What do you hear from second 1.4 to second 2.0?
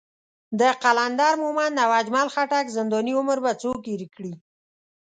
مومند او